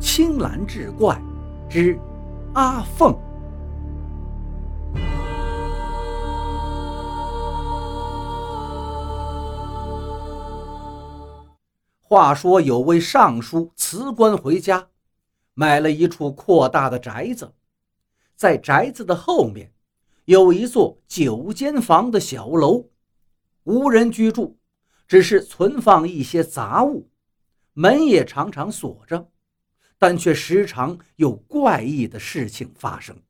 [0.00, 1.20] 青蓝志怪
[1.68, 1.98] 之
[2.54, 3.12] 阿凤。
[12.00, 14.88] 话说有位尚书辞官回家，
[15.52, 17.52] 买了一处扩大的宅子，
[18.34, 19.72] 在宅子的后面
[20.24, 22.84] 有一座九间房的小楼，
[23.64, 24.56] 无人居住，
[25.06, 27.10] 只是存放一些杂物，
[27.74, 29.28] 门也常常锁着，
[29.98, 33.20] 但却时常有怪异的事情发生。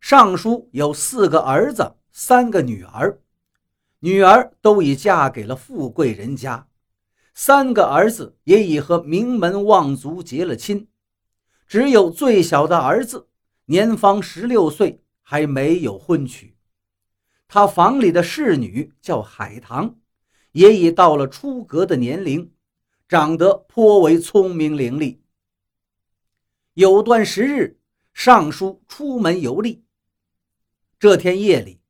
[0.00, 3.20] 尚书有四个儿子，三个女儿，
[4.00, 6.66] 女儿都已嫁给了富贵人家。
[7.34, 10.88] 三个儿子也已和名门望族结了亲，
[11.66, 13.28] 只有最小的儿子
[13.66, 16.56] 年方十六岁，还没有婚娶。
[17.48, 19.96] 他房里的侍女叫海棠，
[20.52, 22.52] 也已到了出阁的年龄，
[23.12, 25.18] 长得颇为聪明伶俐。
[26.72, 27.78] 有段时日，
[28.14, 29.84] 尚书出门游历。
[30.98, 31.82] 这天夜里，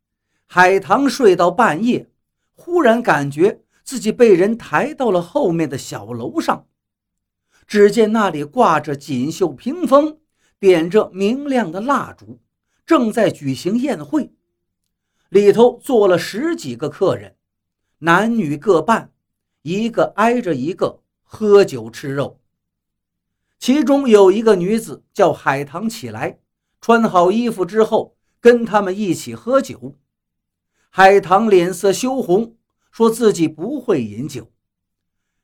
[0.47, 2.11] 海棠睡到半夜，
[2.55, 3.63] 忽然感觉。
[3.85, 6.67] 自己被人抬到了后面的小楼上，
[7.69, 10.19] 只见那里挂着锦绣屏风，
[10.59, 12.41] 点着明亮的蜡烛，
[12.85, 14.33] 正在举行宴会。
[15.29, 17.37] 里头坐了十几个客人，
[17.99, 19.13] 男女各半，
[19.63, 21.02] 一个挨着一个
[21.35, 22.41] 喝酒吃肉。
[23.59, 26.41] 其中有一个女子叫海棠起来，
[26.81, 29.97] 穿好衣服之后，跟他们一起喝酒。
[30.91, 32.57] 海棠脸色羞红。
[32.93, 34.53] 说自己不会饮酒。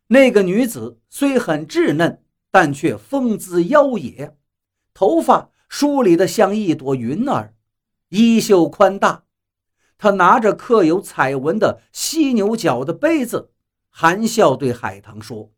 [0.09, 4.37] 那个女子虽很稚嫩，但却风姿妖冶，
[4.93, 7.55] 头发梳理得像一朵云儿，
[8.11, 9.25] 衣袖宽大。
[9.97, 13.51] 她拿着刻有彩纹的犀牛角的杯子，
[13.89, 15.51] 含笑对海棠说：“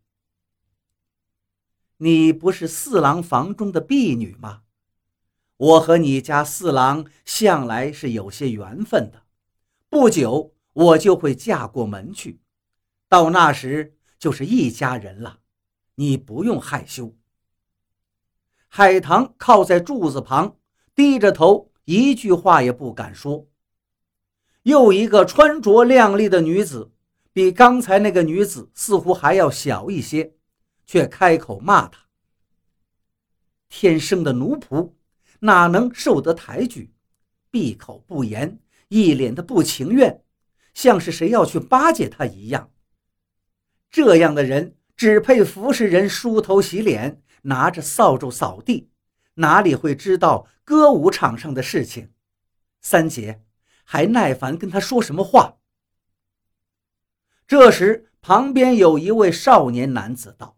[2.03, 4.63] 你不是四郎房中的婢女吗？
[5.57, 9.23] 我和你家四郎向来是有些缘分的，
[9.89, 12.41] 不久。”我就会嫁过门去，
[13.09, 15.41] 到那时就是一家人了。
[15.97, 17.17] 你不用害羞。
[18.69, 20.57] 海棠靠在柱子旁，
[20.95, 23.49] 低着头，一句话也不敢说。
[24.63, 26.93] 又一个穿着靓丽的女子，
[27.33, 30.35] 比刚才那个女子似乎还要小一些，
[30.91, 32.01] 却开口骂他
[33.71, 34.95] ：“天生的奴仆，
[35.39, 36.93] 哪能受得抬举？
[37.49, 38.59] 闭口不言，
[38.89, 40.25] 一脸的不情愿。”
[40.75, 42.73] 像是谁要去巴结他一样。
[43.89, 48.91] 这样的人只配服侍人梳头洗脸，拿着扫帚扫地，
[49.35, 52.11] 哪里会知道歌舞场上的事情？
[52.81, 53.45] 三姐
[53.85, 55.59] 还耐烦跟他说什么话？
[57.47, 60.57] 这时，旁边有一位少年男子道：“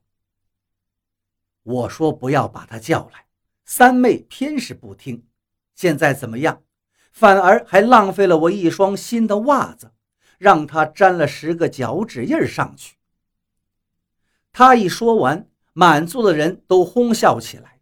[1.62, 3.27] 我说不要把他叫来，
[3.65, 5.25] 三妹偏是不听。
[5.75, 6.62] 现在怎么样？
[7.11, 9.93] 反而还浪费了我一双新的袜子。”
[10.43, 12.97] 让他沾了十个脚趾印上去。
[14.53, 17.78] 他一说完，满座的人都哄笑起来。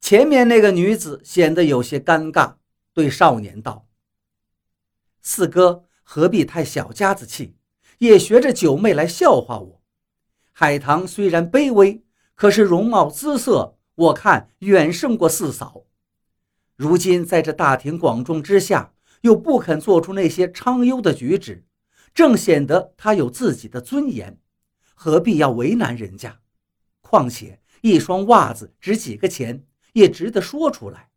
[0.00, 2.54] 前面那个女子显得有些尴尬，
[2.94, 3.86] 对少年道
[5.20, 7.54] ：“四哥何必太小家子气，
[7.98, 9.82] 也学着九妹来笑话我？
[10.52, 12.01] 海棠虽然卑微，
[12.34, 15.84] 可是容貌姿色，我看远胜过四嫂。
[16.76, 21.64] 如今在这大庭广众之下。”又不肯做出那些昌优的举止，
[22.12, 24.40] 正显得他有自己的尊严，
[24.96, 26.40] 何必要为难人家？
[27.00, 31.10] 况且一双袜子值几个钱，也值得说出来。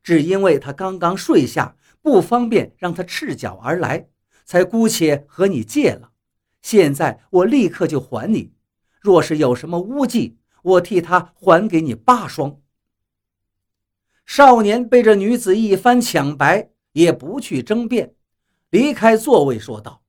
[0.00, 4.08] 只因为他刚刚睡下，不方便让他赤脚而来，
[4.44, 6.12] 才姑且和你借了。
[6.62, 8.52] 现在我立刻就还你。
[9.00, 12.60] 若是有什么污迹，我替他还给你八双。
[14.26, 16.70] 少年被这女子一番抢白。
[16.92, 18.16] 也不去争辩，
[18.70, 20.02] 离开座位说道：“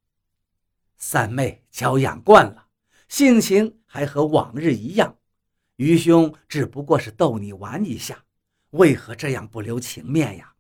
[0.98, 2.70] 三妹娇养惯了，
[3.08, 5.16] 性情还和往日一样。
[5.76, 8.24] 愚兄只不过是逗你玩一下，
[8.72, 10.56] 为何这样不留情面呀？”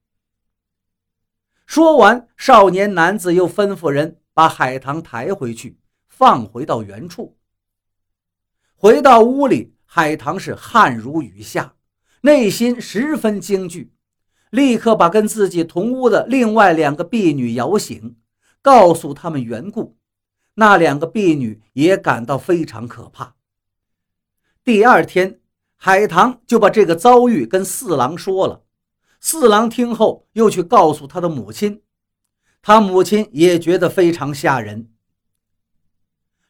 [1.65, 7.35] 说完，少年男子又吩咐人把海棠抬回去，放回到原处。
[8.75, 11.75] 回到屋里，海棠是汗如雨下，
[12.21, 13.91] 内心十分惊惧。
[14.49, 18.15] 立刻把跟自己同屋的另外两个婢女摇醒，
[18.61, 19.97] 告诉他们缘故。
[20.53, 23.35] 那两个婢女也感到非常可怕。
[24.63, 25.41] 第二天，
[25.75, 28.63] 海棠就把这个遭遇跟四郎说了。
[29.19, 31.81] 四郎听后又去告诉他的母亲，
[32.61, 34.89] 他母亲也觉得非常吓人。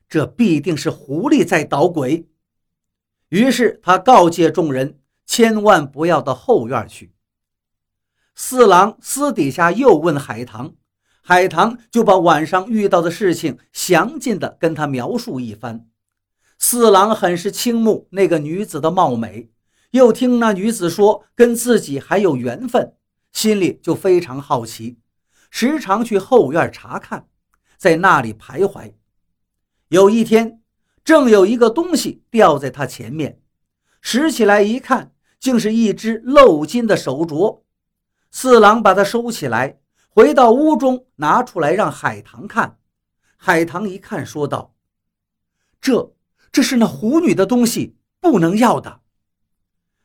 [0.07, 2.27] 这必定是狐狸在捣鬼。
[3.31, 7.13] 于是他告诫众人，千万不要到后院去。
[8.35, 10.75] 四郎私底下又问海棠，
[11.21, 15.87] 海棠就把晚上遇到的事情详尽的跟他描述一番。
[16.59, 19.49] 四郎很是倾慕那个女子的貌美，
[19.91, 22.95] 又听那女子说跟自己还有缘分，
[23.31, 24.99] 心里就非常好奇，
[25.49, 27.27] 时常去后院查看，
[27.77, 28.91] 在那里徘徊。
[29.87, 30.60] 有一天。
[31.03, 33.41] 正有一个东西掉在他前面，
[34.01, 37.61] 拾起来一看，竟是一只镂金的手镯。
[38.29, 42.77] 四郎把它收起来，回到屋中，拿出来让海棠看。
[43.35, 44.75] 海棠一看，说道
[45.81, 46.13] ：“这，
[46.51, 49.01] 这是那狐女的东西，不能要的。”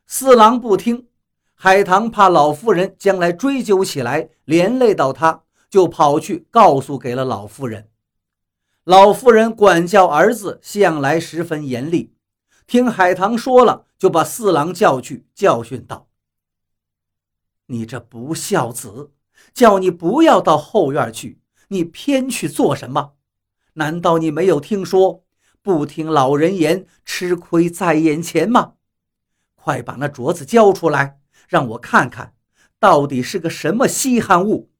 [0.08, 1.08] 四郎不听，
[1.54, 7.90] 海棠怕老夫人将来追究起来，连累到他，就跑去告诉给了老夫人。
[8.86, 12.14] 老夫人管教儿子向来十分严厉，
[12.68, 16.06] 听海棠说了，就把四郎叫去教训道
[17.66, 19.10] ：“你这不孝子，
[19.52, 23.14] 叫你不要到后院去，你偏去做什么？
[23.72, 25.24] 难道你没有听说
[25.60, 28.74] 不听老人言，吃亏在眼前吗？
[29.56, 31.18] 快把那镯子交出来，
[31.48, 32.36] 让我看看，
[32.78, 34.70] 到底是个什么稀罕物。”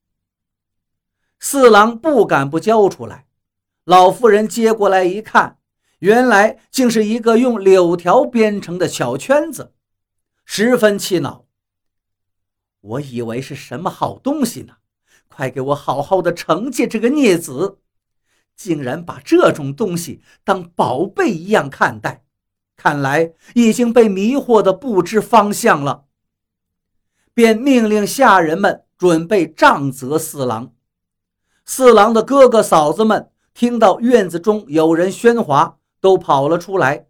[1.40, 3.26] 四郎不敢不交出来。
[3.86, 5.58] 老妇人接过来一看，
[6.00, 9.74] 原来竟是一个用柳条编成的小圈子，
[10.44, 11.44] 十分气恼。
[12.80, 14.78] 我以为是什么好东西呢？
[15.28, 17.78] 快给我好好的惩戒这个孽子！
[18.56, 22.24] 竟然把这种东西当宝贝一样看待，
[22.76, 26.06] 看来已经被迷惑的不知方向了。
[27.32, 30.74] 便命令下人们准备杖责四郎。
[31.64, 33.30] 四郎的哥哥嫂子们。
[33.56, 37.06] 听到院子中有人喧哗，都跑了出来。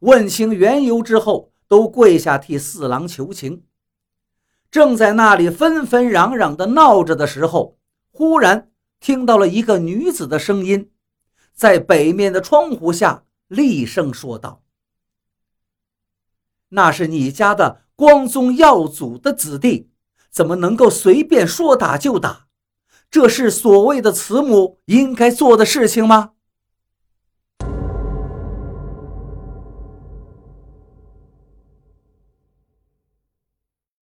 [0.00, 3.64] 问清缘由之后，都跪下替四郎求情。
[4.70, 7.78] 正在那里纷纷攘攘的闹着的时候，
[8.12, 8.70] 忽然
[9.00, 10.90] 听到了一个女子的声音，
[11.54, 14.62] 在北面的窗户下厉声说道
[16.68, 19.88] ：“那是你家的光宗耀祖的子弟，
[20.30, 22.45] 怎么能够随便说打就打？”
[23.10, 26.30] 这是所谓的慈母应该做的事情吗？